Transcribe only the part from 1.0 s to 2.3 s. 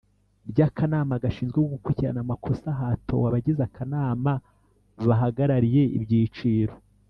gashinzwe gukurikirana